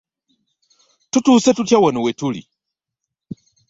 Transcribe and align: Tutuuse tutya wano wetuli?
Tutuuse 1.11 1.51
tutya 1.57 1.77
wano 1.83 1.99
wetuli? 2.05 2.41